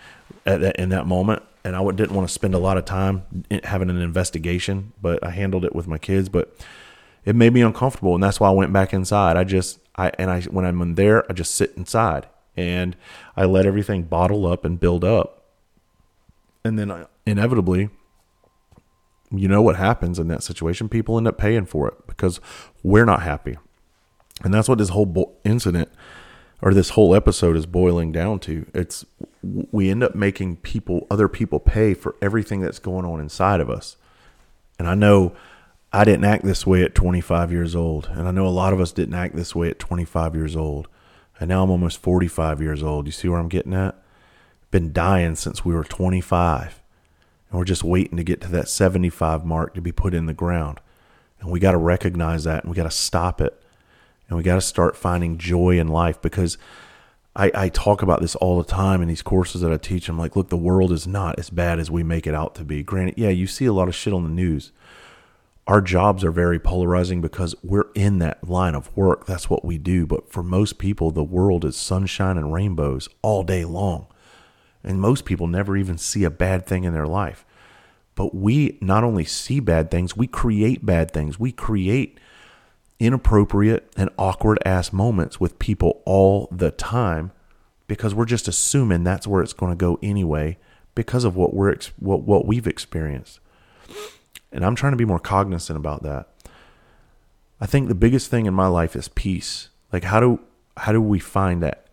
[0.45, 1.43] at that, in that moment.
[1.65, 3.23] And I didn't want to spend a lot of time
[3.65, 6.29] having an investigation, but I handled it with my kids.
[6.29, 6.55] But
[7.25, 9.37] it made me uncomfortable, and that's why I went back inside.
[9.37, 12.97] I just I and I when I'm in there, I just sit inside and
[13.37, 15.45] I let everything bottle up and build up,
[16.65, 17.91] and then I, inevitably,
[19.31, 20.89] you know what happens in that situation?
[20.89, 22.41] People end up paying for it because
[22.83, 23.57] we're not happy.
[24.45, 25.89] And that's what this whole bo- incident
[26.63, 28.67] or this whole episode is boiling down to.
[28.75, 29.05] It's
[29.43, 33.71] we end up making people, other people pay for everything that's going on inside of
[33.71, 33.97] us.
[34.79, 35.35] And I know
[35.93, 38.09] I didn't act this way at 25 years old.
[38.13, 40.89] And I know a lot of us didn't act this way at 25 years old.
[41.39, 43.07] And now I'm almost 45 years old.
[43.07, 43.95] You see where I'm getting at?
[44.71, 46.81] Been dying since we were 25.
[47.51, 50.35] And we're just waiting to get to that 75 mark to be put in the
[50.35, 50.81] ground.
[51.41, 53.63] And we got to recognize that and we got to stop it
[54.29, 56.59] and we got to start finding joy in life because
[57.37, 60.09] I, I talk about this all the time in these courses that I teach.
[60.09, 62.65] I'm like, look, the world is not as bad as we make it out to
[62.65, 62.83] be.
[62.83, 64.73] Granted, yeah, you see a lot of shit on the news.
[65.67, 69.27] Our jobs are very polarizing because we're in that line of work.
[69.27, 70.07] That's what we do.
[70.07, 74.07] But for most people, the world is sunshine and rainbows all day long.
[74.85, 77.45] And most people never even see a bad thing in their life.
[78.15, 81.41] But we not only see bad things, we create bad things.
[81.41, 82.19] We create
[82.99, 87.33] inappropriate and awkward ass moments with people all the time
[87.89, 90.59] because we're just assuming that's where it's going to go anyway
[90.95, 93.41] because of what we're what what we've experienced.
[94.57, 96.29] And I'm trying to be more cognizant about that.
[97.61, 99.69] I think the biggest thing in my life is peace.
[99.93, 100.41] Like how do
[100.79, 101.87] how do we find that?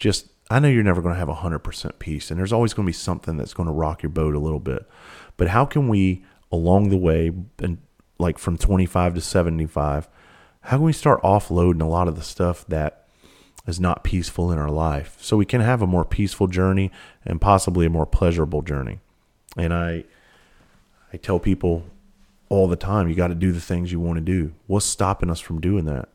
[0.00, 2.88] Just I know you're never going to have 100% peace and there's always going to
[2.88, 4.86] be something that's going to rock your boat a little bit.
[5.36, 7.30] But how can we along the way
[7.60, 7.78] and
[8.18, 10.08] like from 25 to 75
[10.62, 13.06] how can we start offloading a lot of the stuff that
[13.66, 16.92] is not peaceful in our life so we can have a more peaceful journey
[17.24, 19.00] and possibly a more pleasurable journey
[19.56, 20.04] and i
[21.14, 21.84] i tell people
[22.48, 25.30] all the time you got to do the things you want to do what's stopping
[25.30, 26.08] us from doing that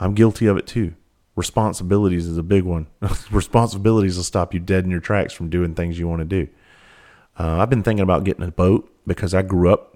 [0.00, 0.94] i'm guilty of it too
[1.36, 2.86] responsibilities is a big one
[3.30, 6.48] responsibilities will stop you dead in your tracks from doing things you want to do
[7.38, 9.94] uh, i've been thinking about getting a boat because i grew up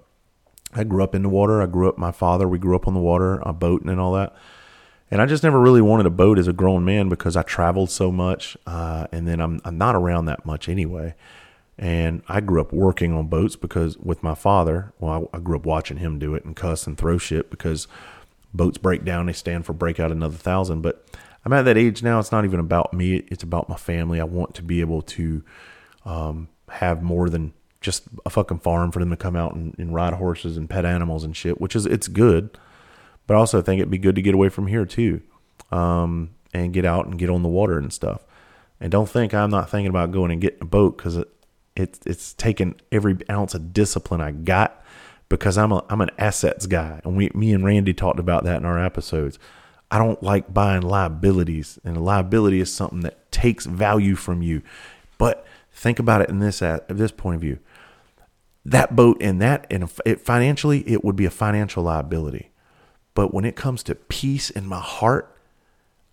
[0.73, 1.61] I grew up in the water.
[1.61, 4.13] I grew up, my father, we grew up on the water, uh, boating and all
[4.13, 4.35] that.
[5.11, 7.89] And I just never really wanted a boat as a grown man because I traveled
[7.89, 8.55] so much.
[8.67, 11.15] Uh, and then I'm, I'm not around that much anyway.
[11.79, 15.55] And I grew up working on boats because with my father, well, I, I grew
[15.55, 17.87] up watching him do it and cuss and throw shit because
[18.53, 19.27] boats break down.
[19.27, 20.81] They stand for break out another thousand.
[20.81, 21.05] But
[21.45, 22.19] I'm at that age now.
[22.19, 23.23] It's not even about me.
[23.27, 24.19] It's about my family.
[24.19, 25.41] I want to be able to
[26.03, 29.93] um, have more than just a fucking farm for them to come out and, and
[29.93, 32.57] ride horses and pet animals and shit, which is it's good.
[33.25, 35.21] But I also think it'd be good to get away from here too,
[35.71, 38.25] um, and get out and get on the water and stuff.
[38.81, 41.23] And don't think I'm not thinking about going and getting a boat because
[41.79, 44.83] it, it, it's taken every ounce of discipline I got
[45.29, 48.57] because I'm a I'm an assets guy, and we me and Randy talked about that
[48.57, 49.39] in our episodes.
[49.91, 54.61] I don't like buying liabilities, and a liability is something that takes value from you.
[55.17, 57.59] But think about it in this at this point of view
[58.65, 62.51] that boat and that and it, financially it would be a financial liability
[63.13, 65.35] but when it comes to peace in my heart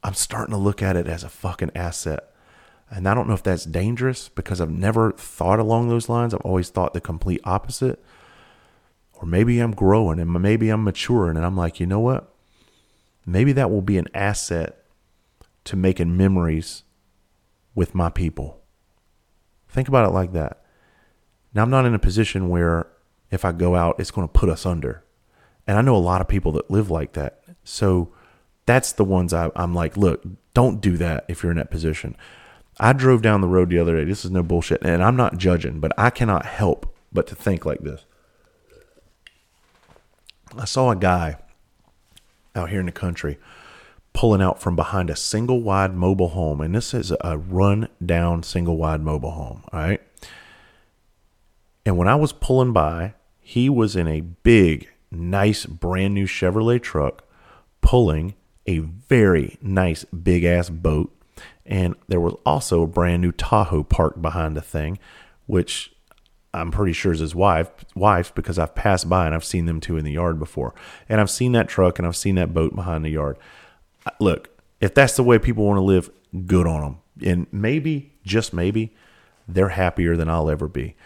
[0.04, 2.32] i'm starting to look at it as a fucking asset
[2.90, 6.40] and i don't know if that's dangerous because i've never thought along those lines i've
[6.40, 8.02] always thought the complete opposite
[9.14, 12.32] or maybe i'm growing and maybe i'm maturing and i'm like you know what
[13.24, 14.84] maybe that will be an asset
[15.64, 16.84] to making memories
[17.74, 18.62] with my people
[19.68, 20.62] think about it like that
[21.56, 22.86] now, I'm not in a position where
[23.30, 25.02] if I go out, it's going to put us under.
[25.66, 27.40] And I know a lot of people that live like that.
[27.64, 28.12] So
[28.66, 30.22] that's the ones I, am like, look,
[30.52, 32.14] don't do that if you're in that position.
[32.78, 34.04] I drove down the road the other day.
[34.04, 34.82] This is no bullshit.
[34.82, 38.04] And I'm not judging, but I cannot help but to think like this.
[40.56, 41.38] I saw a guy
[42.54, 43.38] out here in the country
[44.12, 46.60] pulling out from behind a single wide mobile home.
[46.60, 49.64] And this is a run down single wide mobile home.
[49.72, 50.02] All right.
[51.84, 56.82] And when I was pulling by, he was in a big, nice, brand new Chevrolet
[56.82, 57.24] truck
[57.80, 58.34] pulling
[58.66, 61.15] a very nice, big ass boat.
[61.66, 64.98] And there was also a brand new Tahoe parked behind the thing,
[65.46, 65.92] which
[66.54, 69.80] I'm pretty sure is his wife, wife's because I've passed by and I've seen them
[69.80, 70.74] two in the yard before.
[71.08, 73.36] And I've seen that truck and I've seen that boat behind the yard.
[74.20, 74.50] Look,
[74.80, 76.10] if that's the way people want to live,
[76.46, 76.98] good on them.
[77.24, 78.94] And maybe, just maybe,
[79.48, 80.96] they're happier than I'll ever be.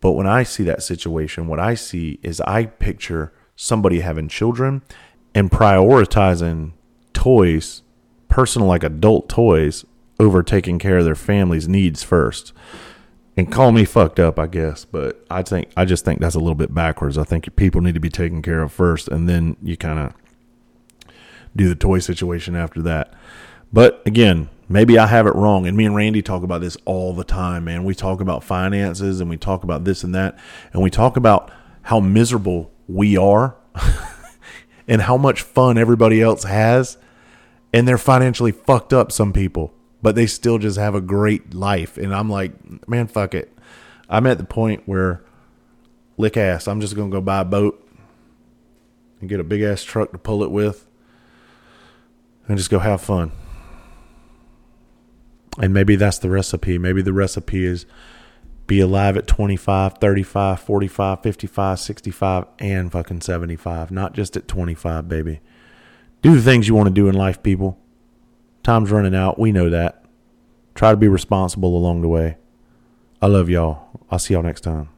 [0.00, 4.82] But when I see that situation, what I see is I picture somebody having children
[5.34, 6.72] and prioritizing
[7.12, 7.82] toys,
[8.28, 9.84] personal like adult toys,
[10.20, 12.52] over taking care of their family's needs first
[13.36, 16.38] and call me fucked up, I guess, but I think I just think that's a
[16.38, 17.16] little bit backwards.
[17.16, 20.12] I think people need to be taken care of first, and then you kind of
[21.56, 23.14] do the toy situation after that.
[23.72, 25.66] But again, maybe I have it wrong.
[25.66, 27.84] And me and Randy talk about this all the time, man.
[27.84, 30.38] We talk about finances and we talk about this and that,
[30.74, 31.50] and we talk about
[31.82, 33.56] how miserable we are
[34.88, 36.98] and how much fun everybody else has,
[37.72, 39.10] and they're financially fucked up.
[39.12, 39.72] Some people
[40.02, 41.96] but they still just have a great life.
[41.96, 43.56] And I'm like, man, fuck it.
[44.08, 45.22] I'm at the point where
[46.16, 46.68] lick ass.
[46.68, 47.86] I'm just gonna go buy a boat
[49.20, 50.86] and get a big ass truck to pull it with
[52.48, 53.32] and just go have fun.
[55.58, 56.78] And maybe that's the recipe.
[56.78, 57.86] Maybe the recipe is
[58.66, 63.90] be alive at 25, 35, 45, 55, 65, and fucking 75.
[63.90, 65.40] Not just at 25, baby.
[66.22, 67.78] Do the things you want to do in life, people.
[68.62, 69.38] Time's running out.
[69.38, 70.04] We know that.
[70.74, 72.36] Try to be responsible along the way.
[73.22, 73.88] I love y'all.
[74.10, 74.88] I'll see y'all next time.